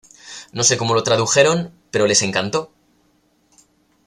[0.51, 2.71] No se como lo tradujeron, pero les encantó.